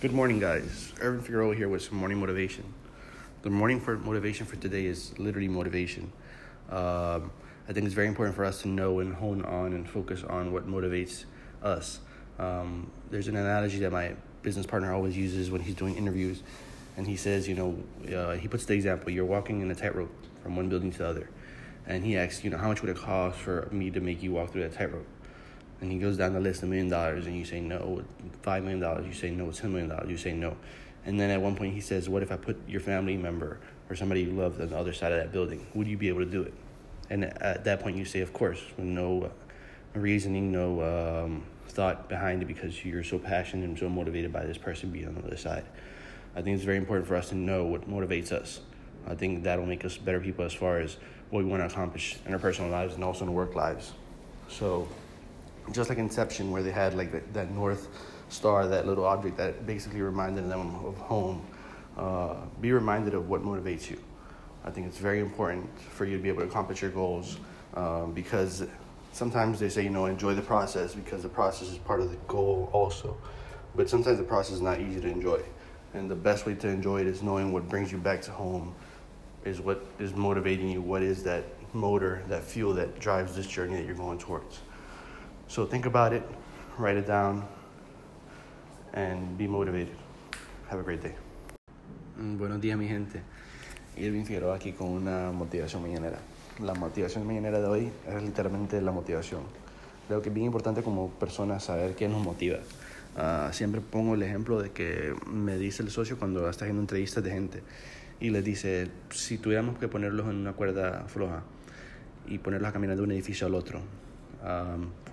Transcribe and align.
Good 0.00 0.12
morning, 0.12 0.38
guys. 0.38 0.92
Irvin 1.00 1.22
Figueroa 1.22 1.56
here 1.56 1.68
with 1.68 1.82
some 1.82 1.98
morning 1.98 2.20
motivation. 2.20 2.62
The 3.42 3.50
morning 3.50 3.80
for 3.80 3.98
motivation 3.98 4.46
for 4.46 4.54
today 4.54 4.86
is 4.86 5.18
literally 5.18 5.48
motivation. 5.48 6.12
Um, 6.70 7.32
I 7.68 7.72
think 7.72 7.84
it's 7.84 7.96
very 7.96 8.06
important 8.06 8.36
for 8.36 8.44
us 8.44 8.62
to 8.62 8.68
know 8.68 9.00
and 9.00 9.12
hone 9.12 9.44
on 9.44 9.72
and 9.72 9.90
focus 9.90 10.22
on 10.22 10.52
what 10.52 10.68
motivates 10.68 11.24
us. 11.64 11.98
Um, 12.38 12.92
there's 13.10 13.26
an 13.26 13.34
analogy 13.34 13.80
that 13.80 13.90
my 13.90 14.14
business 14.42 14.66
partner 14.66 14.94
always 14.94 15.16
uses 15.16 15.50
when 15.50 15.62
he's 15.62 15.74
doing 15.74 15.96
interviews, 15.96 16.44
and 16.96 17.04
he 17.04 17.16
says, 17.16 17.48
you 17.48 17.56
know, 17.56 17.76
uh, 18.16 18.36
he 18.36 18.46
puts 18.46 18.66
the 18.66 18.74
example: 18.74 19.10
you're 19.10 19.24
walking 19.24 19.62
in 19.62 19.70
a 19.72 19.74
tightrope 19.74 20.14
from 20.44 20.54
one 20.54 20.68
building 20.68 20.92
to 20.92 20.98
the 20.98 21.08
other, 21.08 21.30
and 21.88 22.04
he 22.04 22.16
asks, 22.16 22.44
you 22.44 22.50
know, 22.50 22.58
how 22.58 22.68
much 22.68 22.82
would 22.82 22.90
it 22.90 22.98
cost 22.98 23.36
for 23.36 23.68
me 23.72 23.90
to 23.90 24.00
make 24.00 24.22
you 24.22 24.30
walk 24.30 24.52
through 24.52 24.62
that 24.62 24.74
tightrope? 24.74 25.08
And 25.80 25.92
he 25.92 25.98
goes 25.98 26.16
down 26.16 26.34
the 26.34 26.40
list 26.40 26.62
a 26.62 26.66
million 26.66 26.88
dollars 26.88 27.26
and 27.26 27.36
you 27.36 27.44
say 27.44 27.60
no 27.60 28.02
five 28.42 28.62
million 28.62 28.80
dollars 28.80 29.06
you 29.06 29.12
say 29.12 29.30
no 29.30 29.50
ten 29.50 29.70
million 29.70 29.88
dollars 29.88 30.10
you 30.10 30.16
say 30.16 30.32
no. 30.32 30.56
And 31.04 31.18
then 31.18 31.30
at 31.30 31.40
one 31.40 31.56
point 31.56 31.74
he 31.74 31.80
says 31.80 32.08
what 32.08 32.22
if 32.22 32.32
i 32.32 32.36
put 32.36 32.56
your 32.68 32.80
family 32.80 33.16
member 33.16 33.58
or 33.88 33.96
somebody 33.96 34.22
you 34.22 34.32
love 34.32 34.60
on 34.60 34.68
the 34.68 34.76
other 34.76 34.92
side 34.92 35.12
of 35.12 35.18
that 35.18 35.32
building? 35.32 35.66
Would 35.74 35.86
you 35.86 35.96
be 35.96 36.08
able 36.08 36.20
to 36.20 36.30
do 36.30 36.42
it? 36.42 36.54
And 37.10 37.24
at 37.24 37.64
that 37.64 37.80
point 37.80 37.96
you 37.96 38.04
say 38.04 38.20
of 38.20 38.32
course 38.32 38.60
with 38.76 38.86
no 38.86 39.30
reasoning 39.94 40.52
no 40.52 40.82
um, 40.82 41.44
thought 41.68 42.08
behind 42.08 42.42
it 42.42 42.46
because 42.46 42.84
you're 42.84 43.04
so 43.04 43.18
passionate 43.18 43.64
and 43.64 43.78
so 43.78 43.88
motivated 43.88 44.32
by 44.32 44.44
this 44.44 44.58
person 44.58 44.90
being 44.90 45.06
on 45.06 45.14
the 45.14 45.24
other 45.24 45.36
side. 45.36 45.64
I 46.34 46.42
think 46.42 46.56
it's 46.56 46.64
very 46.64 46.76
important 46.76 47.06
for 47.08 47.16
us 47.16 47.30
to 47.30 47.34
know 47.34 47.64
what 47.64 47.88
motivates 47.88 48.32
us. 48.32 48.60
I 49.06 49.14
think 49.14 49.44
that'll 49.44 49.66
make 49.66 49.84
us 49.84 49.96
better 49.96 50.20
people 50.20 50.44
as 50.44 50.52
far 50.52 50.78
as 50.78 50.96
what 51.30 51.44
we 51.44 51.50
want 51.50 51.62
to 51.62 51.66
accomplish 51.66 52.16
in 52.26 52.32
our 52.32 52.38
personal 52.38 52.70
lives 52.70 52.94
and 52.94 53.04
also 53.04 53.24
in 53.24 53.30
our 53.30 53.34
work 53.34 53.54
lives. 53.54 53.92
So 54.48 54.88
just 55.72 55.88
like 55.88 55.98
Inception, 55.98 56.50
where 56.50 56.62
they 56.62 56.70
had 56.70 56.94
like 56.94 57.12
that, 57.12 57.32
that 57.34 57.50
North 57.50 57.88
Star, 58.28 58.66
that 58.66 58.86
little 58.86 59.04
object 59.04 59.36
that 59.36 59.66
basically 59.66 60.02
reminded 60.02 60.50
them 60.50 60.84
of 60.84 60.96
home. 60.98 61.46
Uh, 61.96 62.36
be 62.60 62.70
reminded 62.72 63.14
of 63.14 63.28
what 63.28 63.42
motivates 63.42 63.90
you. 63.90 63.98
I 64.64 64.70
think 64.70 64.86
it's 64.86 64.98
very 64.98 65.20
important 65.20 65.68
for 65.80 66.04
you 66.04 66.16
to 66.16 66.22
be 66.22 66.28
able 66.28 66.42
to 66.42 66.46
accomplish 66.46 66.82
your 66.82 66.90
goals 66.90 67.38
um, 67.74 68.12
because 68.12 68.66
sometimes 69.12 69.58
they 69.58 69.68
say, 69.68 69.82
you 69.82 69.90
know, 69.90 70.06
enjoy 70.06 70.34
the 70.34 70.42
process 70.42 70.94
because 70.94 71.22
the 71.22 71.28
process 71.28 71.68
is 71.68 71.78
part 71.78 72.00
of 72.00 72.10
the 72.10 72.16
goal 72.28 72.70
also. 72.72 73.16
But 73.74 73.88
sometimes 73.88 74.18
the 74.18 74.24
process 74.24 74.56
is 74.56 74.60
not 74.60 74.80
easy 74.80 75.00
to 75.00 75.08
enjoy. 75.08 75.42
And 75.94 76.10
the 76.10 76.14
best 76.14 76.46
way 76.46 76.54
to 76.54 76.68
enjoy 76.68 77.00
it 77.00 77.06
is 77.06 77.22
knowing 77.22 77.52
what 77.52 77.68
brings 77.68 77.90
you 77.90 77.98
back 77.98 78.20
to 78.22 78.30
home, 78.30 78.74
is 79.44 79.60
what 79.60 79.84
is 79.98 80.14
motivating 80.14 80.68
you, 80.68 80.82
what 80.82 81.02
is 81.02 81.22
that 81.24 81.44
motor, 81.74 82.22
that 82.28 82.44
fuel 82.44 82.74
that 82.74 82.98
drives 82.98 83.34
this 83.34 83.46
journey 83.46 83.76
that 83.76 83.86
you're 83.86 83.94
going 83.94 84.18
towards. 84.18 84.60
So 85.48 85.64
think 85.64 85.86
about 85.86 86.12
it, 86.12 86.22
write 86.76 86.98
it 86.98 87.06
down, 87.06 87.42
and 88.92 89.38
be 89.38 89.48
motivated. 89.48 89.96
Have 90.68 90.78
a 90.78 90.82
great 90.82 91.02
day. 91.02 91.14
Mm, 92.20 92.36
buenos 92.36 92.60
días, 92.60 92.76
mi 92.76 92.86
gente. 92.86 93.22
Irving 93.96 94.24
Figueroa 94.24 94.56
aquí 94.56 94.72
con 94.72 94.88
una 94.88 95.32
motivación 95.32 95.80
mañanera. 95.80 96.18
La 96.60 96.74
motivación 96.74 97.26
mañanera 97.26 97.60
de 97.60 97.66
hoy 97.66 97.90
es 98.06 98.22
literalmente 98.22 98.82
la 98.82 98.92
motivación. 98.92 99.40
Creo 100.06 100.20
que 100.20 100.28
es 100.28 100.34
bien 100.34 100.44
importante 100.44 100.82
como 100.82 101.08
persona 101.12 101.58
saber 101.60 101.94
qué 101.94 102.08
nos 102.08 102.22
motiva. 102.22 102.58
Uh, 103.16 103.50
siempre 103.50 103.80
pongo 103.80 104.16
el 104.16 104.22
ejemplo 104.22 104.60
de 104.60 104.70
que 104.70 105.14
me 105.26 105.56
dice 105.56 105.82
el 105.82 105.90
socio 105.90 106.18
cuando 106.18 106.48
está 106.50 106.66
haciendo 106.66 106.82
entrevistas 106.82 107.24
de 107.24 107.30
gente 107.30 107.62
y 108.20 108.28
les 108.28 108.44
dice, 108.44 108.90
si 109.10 109.38
tuviéramos 109.38 109.78
que 109.78 109.88
ponerlos 109.88 110.26
en 110.26 110.36
una 110.36 110.52
cuerda 110.52 111.06
floja 111.08 111.42
y 112.26 112.36
ponerlos 112.36 112.68
a 112.68 112.72
caminar 112.74 112.96
de 112.96 113.02
un 113.02 113.12
edificio 113.12 113.46
al 113.46 113.54
otro, 113.54 113.80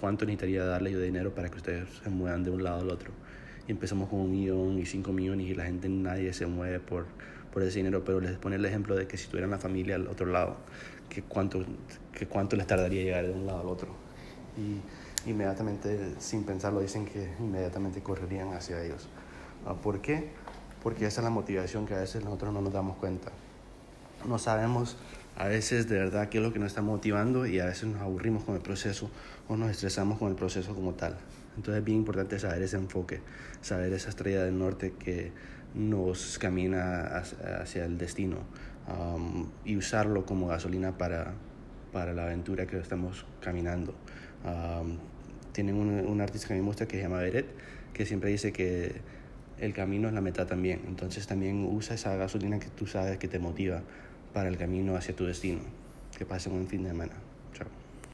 cuánto 0.00 0.24
necesitaría 0.24 0.64
darle 0.64 0.92
yo 0.92 0.98
de 0.98 1.06
dinero 1.06 1.34
para 1.34 1.50
que 1.50 1.56
ustedes 1.56 1.88
se 2.02 2.10
muevan 2.10 2.42
de 2.42 2.50
un 2.50 2.62
lado 2.62 2.80
al 2.80 2.90
otro. 2.90 3.12
Y 3.68 3.72
empezamos 3.72 4.08
con 4.08 4.20
un 4.20 4.30
millón 4.30 4.78
y 4.78 4.86
cinco 4.86 5.12
millones 5.12 5.46
y 5.46 5.54
la 5.54 5.64
gente, 5.64 5.88
nadie 5.88 6.32
se 6.32 6.46
mueve 6.46 6.80
por, 6.80 7.06
por 7.52 7.62
ese 7.62 7.78
dinero, 7.78 8.04
pero 8.04 8.20
les 8.20 8.36
pone 8.38 8.56
el 8.56 8.64
ejemplo 8.64 8.96
de 8.96 9.06
que 9.06 9.16
si 9.16 9.28
tuvieran 9.28 9.50
la 9.50 9.58
familia 9.58 9.96
al 9.96 10.08
otro 10.08 10.26
lado, 10.26 10.56
que 11.08 11.22
cuánto, 11.22 11.64
que 12.12 12.26
cuánto 12.26 12.56
les 12.56 12.66
tardaría 12.66 13.02
llegar 13.02 13.26
de 13.26 13.32
un 13.32 13.46
lado 13.46 13.60
al 13.60 13.66
otro. 13.68 13.88
Y 14.56 15.30
inmediatamente, 15.30 16.14
sin 16.18 16.44
pensarlo, 16.44 16.80
dicen 16.80 17.04
que 17.04 17.34
inmediatamente 17.38 18.02
correrían 18.02 18.52
hacia 18.54 18.82
ellos. 18.82 19.08
Ah, 19.66 19.74
¿Por 19.74 20.00
qué? 20.00 20.30
Porque 20.82 21.06
esa 21.06 21.20
es 21.20 21.24
la 21.24 21.30
motivación 21.30 21.86
que 21.86 21.94
a 21.94 21.98
veces 21.98 22.24
nosotros 22.24 22.54
no 22.54 22.62
nos 22.62 22.72
damos 22.72 22.96
cuenta. 22.96 23.30
No 24.26 24.38
sabemos 24.38 24.96
a 25.40 25.48
veces 25.48 25.88
de 25.88 25.98
verdad 25.98 26.28
qué 26.28 26.36
es 26.36 26.44
lo 26.44 26.52
que 26.52 26.58
nos 26.58 26.66
está 26.66 26.82
motivando 26.82 27.46
y 27.46 27.60
a 27.60 27.64
veces 27.64 27.84
nos 27.84 28.02
aburrimos 28.02 28.44
con 28.44 28.56
el 28.56 28.60
proceso 28.60 29.10
o 29.48 29.56
nos 29.56 29.70
estresamos 29.70 30.18
con 30.18 30.28
el 30.28 30.34
proceso 30.34 30.74
como 30.74 30.92
tal. 30.92 31.16
Entonces 31.56 31.78
es 31.78 31.84
bien 31.84 31.96
importante 31.96 32.38
saber 32.38 32.60
ese 32.60 32.76
enfoque, 32.76 33.22
saber 33.62 33.90
esa 33.94 34.10
estrella 34.10 34.44
del 34.44 34.58
norte 34.58 34.92
que 34.98 35.32
nos 35.74 36.38
camina 36.38 37.22
hacia 37.62 37.86
el 37.86 37.96
destino 37.96 38.36
um, 38.86 39.48
y 39.64 39.78
usarlo 39.78 40.26
como 40.26 40.46
gasolina 40.46 40.98
para, 40.98 41.32
para 41.90 42.12
la 42.12 42.24
aventura 42.24 42.66
que 42.66 42.78
estamos 42.78 43.24
caminando. 43.40 43.94
Um, 44.44 44.98
tienen 45.52 45.76
un, 45.76 45.88
un, 46.06 46.20
artista 46.20 46.48
que 46.48 46.54
me 46.54 46.60
gusta 46.60 46.86
que 46.86 46.98
se 46.98 47.02
llama 47.04 47.16
Beret, 47.16 47.46
que 47.94 48.04
siempre 48.04 48.28
dice 48.28 48.52
que 48.52 49.00
el 49.58 49.72
camino 49.72 50.08
es 50.08 50.12
la 50.12 50.20
meta 50.20 50.44
también. 50.44 50.82
Entonces 50.86 51.26
también 51.26 51.64
usa 51.64 51.94
esa 51.94 52.14
gasolina 52.16 52.58
que 52.58 52.68
tú 52.68 52.86
sabes 52.86 53.16
que 53.16 53.26
te 53.26 53.38
motiva 53.38 53.82
para 54.32 54.48
el 54.48 54.56
camino 54.56 54.96
hacia 54.96 55.14
tu 55.14 55.24
destino. 55.24 55.60
Que 56.16 56.24
pasen 56.24 56.52
un 56.52 56.66
fin 56.66 56.82
de 56.82 56.90
semana. 56.90 57.29